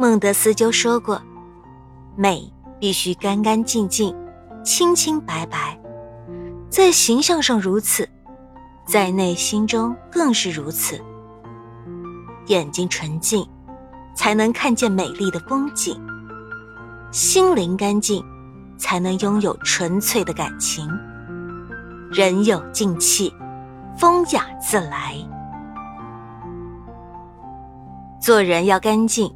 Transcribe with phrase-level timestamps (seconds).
[0.00, 1.20] 孟德斯鸠说过
[2.16, 2.50] ：“美
[2.80, 4.16] 必须干干净净、
[4.64, 5.78] 清清白白，
[6.70, 8.08] 在形象上如此，
[8.86, 10.98] 在内心中更是如此。
[12.46, 13.46] 眼睛纯净，
[14.14, 15.94] 才能看见美丽的风景；
[17.12, 18.24] 心灵干净，
[18.78, 20.88] 才能拥有纯粹的感情。
[22.10, 23.30] 人有静气，
[23.98, 25.14] 风雅自来。
[28.18, 29.30] 做人要干净。”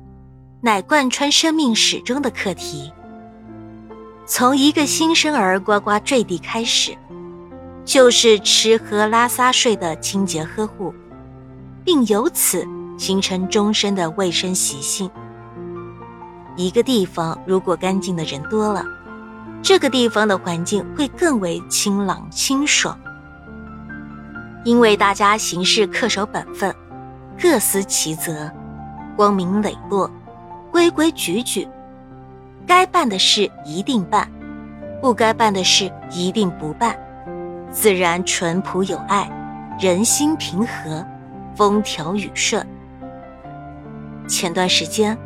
[0.64, 2.91] 乃贯穿生命始终的课题。
[4.24, 6.96] 从一个新生儿呱呱坠地开始，
[7.84, 10.95] 就是吃喝拉撒睡的清洁呵护，
[11.84, 15.10] 并由此形成终身的卫生习性。
[16.56, 18.87] 一个地方如果干净的人多了，
[19.60, 22.98] 这个地方的环境会更为清朗清爽，
[24.65, 26.74] 因为大家行事恪守本分，
[27.38, 28.51] 各司其责，
[29.15, 30.10] 光明磊落。
[30.74, 31.68] 规规矩矩，
[32.66, 34.29] 该办的事一定办，
[35.01, 36.98] 不该办的事一定不办，
[37.71, 39.30] 自然淳朴有爱，
[39.79, 41.07] 人心平和，
[41.54, 42.66] 风调雨顺。
[44.26, 45.16] 前段时间，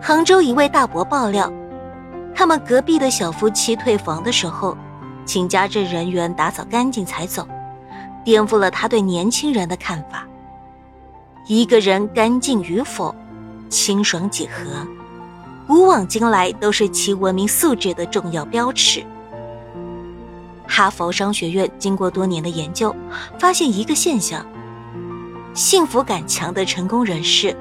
[0.00, 1.52] 杭州一位大伯爆料，
[2.34, 4.74] 他们隔壁的小夫妻退房的时候，
[5.26, 7.46] 请家政人员打扫干净才走，
[8.24, 10.26] 颠覆了他对年轻人的看法。
[11.46, 13.14] 一个人干净与否。
[13.68, 14.86] 清爽几何，
[15.66, 19.04] 古往今来都是其文明素质的重要标尺。
[20.68, 22.94] 哈佛商学院经过多年的研究，
[23.38, 24.46] 发现一个现象：
[25.54, 27.56] 幸福感强的成功人士，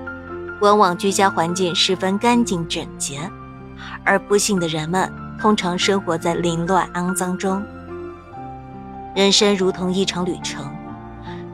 [0.61, 3.19] 往往居家环境十分干净整洁，
[4.03, 7.63] 而不幸的人们通常生活在凌乱肮脏中。
[9.15, 10.69] 人生如同一场旅程，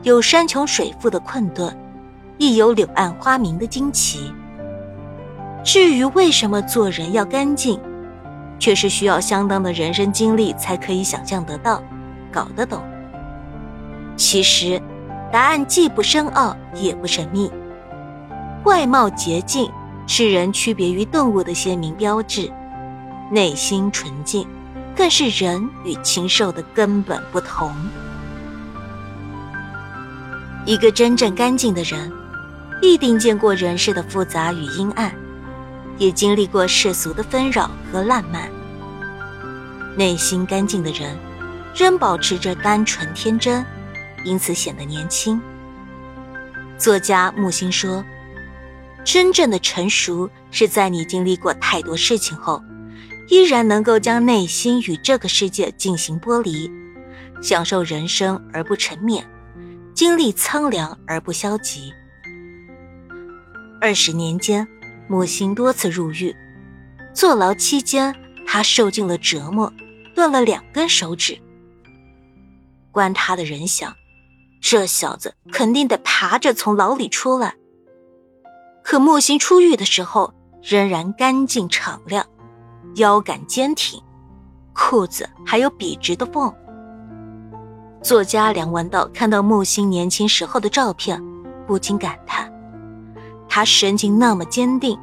[0.02, 1.74] 有山穷水复的困顿，
[2.36, 4.32] 亦有柳暗花明的惊奇。
[5.64, 7.80] 至于为什么做人要干净，
[8.58, 11.82] 却是需要相当的人生经历才可以想象得到、
[12.30, 12.82] 搞得懂。
[14.16, 14.80] 其实，
[15.30, 17.50] 答案既不深奥也不神秘。
[18.64, 19.70] 外貌洁净
[20.06, 22.50] 是人区别于动物的鲜明标志，
[23.30, 24.46] 内心纯净
[24.96, 27.72] 更是人与禽兽的根本不同。
[30.64, 32.12] 一个真正干净的人，
[32.80, 35.12] 必定见过人世的复杂与阴暗。
[36.02, 38.50] 也经历过世俗的纷扰和烂漫，
[39.96, 41.16] 内心干净的人，
[41.76, 43.64] 仍保持着单纯天真，
[44.24, 45.40] 因此显得年轻。
[46.76, 48.04] 作家木心说
[49.06, 52.60] ：“真正的成熟是在你经历过太多事情后，
[53.28, 56.68] 依然能够将内心与这个世界进行剥离，
[57.40, 59.22] 享受人生而不沉湎，
[59.94, 61.92] 经历苍凉而不消极。”
[63.80, 64.66] 二十年间。
[65.08, 66.34] 木心多次入狱，
[67.12, 68.14] 坐牢期间，
[68.46, 69.72] 他受尽了折磨，
[70.14, 71.38] 断了两根手指。
[72.90, 73.94] 关他的人想，
[74.60, 77.54] 这小子肯定得爬着从牢里出来。
[78.82, 82.26] 可木心出狱的时候，仍然干净敞亮，
[82.96, 84.02] 腰杆坚挺，
[84.74, 86.52] 裤子还有笔直的缝。
[88.02, 91.22] 作家梁文道看到木心年轻时候的照片，
[91.66, 92.51] 不禁感叹。
[93.54, 94.98] 他神情那么坚定，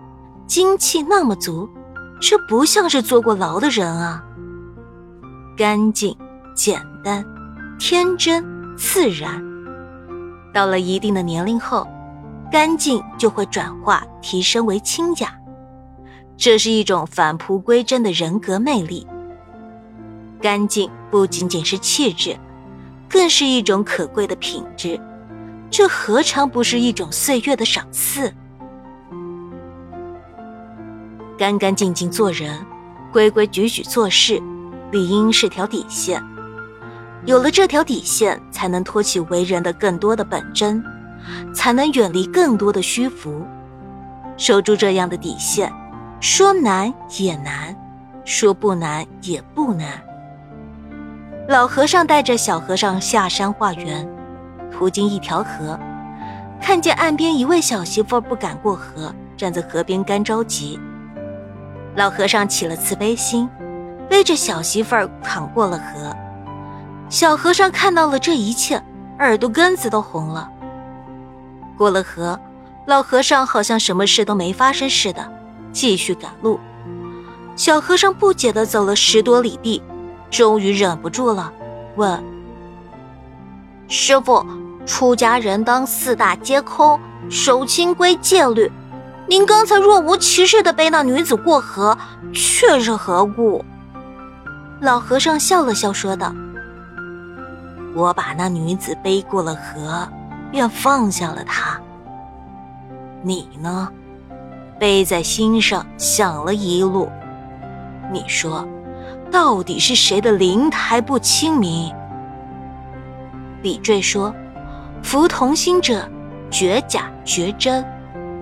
[0.47, 1.69] 精气那么足，
[2.19, 4.23] 这不像是坐过牢的人啊。
[5.55, 6.17] 干净、
[6.55, 7.23] 简单、
[7.77, 8.43] 天真、
[8.75, 9.39] 自然。
[10.51, 11.87] 到了一定的年龄后，
[12.51, 15.31] 干净就会转化提升为清雅，
[16.35, 19.05] 这是一种返璞归真的人格魅力。
[20.41, 22.35] 干净不仅仅是气质，
[23.07, 24.99] 更是一种可贵的品质。
[25.71, 28.33] 这何尝不是一种岁月的赏赐？
[31.37, 32.59] 干干净净做人，
[33.13, 34.41] 规规矩矩做事，
[34.91, 36.21] 理应是条底线。
[37.25, 40.83] 有了这条底线，才能托起为人的更多的本真，
[41.53, 43.45] 才能远离更多的虚浮。
[44.37, 45.71] 守住这样的底线，
[46.19, 47.75] 说难也难，
[48.25, 49.87] 说不难也不难。
[51.47, 54.18] 老和尚带着小和尚下山化缘。
[54.79, 55.77] 途经一条河，
[56.61, 60.79] 看见岸边一位小媳妇不敢过河，站在河边干着急。
[61.97, 63.49] 老和尚起了慈悲心，
[64.09, 66.15] 背着小媳妇儿淌过了河。
[67.09, 68.81] 小和尚看到了这一切，
[69.17, 70.49] 耳朵根子都红了。
[71.77, 72.39] 过了河，
[72.87, 75.29] 老和尚好像什么事都没发生似的，
[75.73, 76.57] 继续赶路。
[77.57, 79.83] 小和尚不解地走了十多里地，
[80.31, 81.51] 终于忍不住了，
[81.97, 82.23] 问
[83.89, 84.41] ：“师傅。”
[84.89, 86.99] 出家人当四大皆空，
[87.29, 88.71] 守清规戒律，
[89.27, 91.95] 您刚才若无其事的背那女子过河，
[92.33, 93.63] 却是何故？”
[94.81, 96.33] 老和尚笑了笑，说道
[97.93, 100.09] ：“我把那女子背过了河，
[100.51, 101.79] 便放下了她。
[103.21, 103.87] 你呢，
[104.79, 107.07] 背在心上想了一路。
[108.11, 108.67] 你说，
[109.29, 111.93] 到底是谁的灵台不清明？”
[113.61, 114.33] 李坠说
[115.03, 116.09] ：“夫同心者，
[116.51, 117.85] 绝假绝真，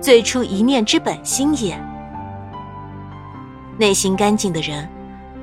[0.00, 1.78] 最初一念之本心也。
[3.78, 4.88] 内心干净的人。”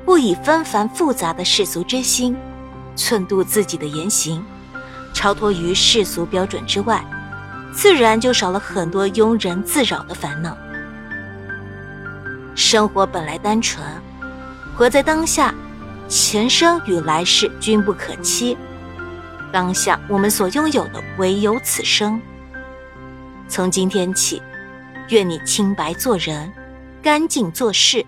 [0.06, 2.38] 不以纷繁复杂的世俗之心，
[2.96, 4.46] 寸度自己的言行，
[5.16, 7.04] 超脱于世俗标准之外，
[7.74, 10.56] 自然就少了很多庸人自扰的烦恼。
[12.54, 13.84] 生活本来单纯，
[14.78, 15.52] 活在当下，
[16.08, 18.56] 前生与来世均不可期。
[19.56, 22.22] 当下我们所拥有的唯有此生。
[23.48, 24.42] 从今天起，
[25.07, 26.52] 愿你清白做人，
[27.02, 28.06] 干净做事。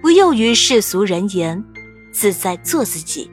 [0.00, 1.60] 不囿于世俗人言，
[2.12, 3.28] 自在做自己，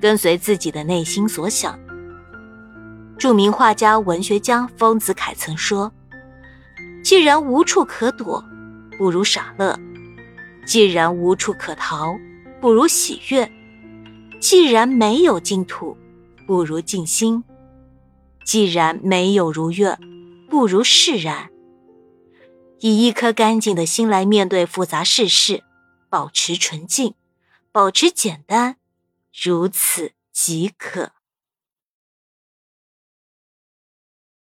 [0.00, 1.78] 跟随自己的内心所想。
[3.16, 5.92] 著名画家、文学家丰子恺曾说
[7.04, 8.44] ：“既然无处可躲，
[8.98, 9.78] 不如傻乐；
[10.66, 12.18] 既然无处可逃，
[12.60, 13.48] 不如喜悦；
[14.40, 15.96] 既然没有净土，
[16.50, 17.44] 不如静心；
[18.44, 19.96] 既然没有如愿，
[20.48, 21.48] 不如释然。
[22.80, 25.62] 以一颗干净的心来面对复杂世事。”
[26.10, 27.14] 保持纯净，
[27.70, 28.78] 保持简单，
[29.32, 31.12] 如此即可。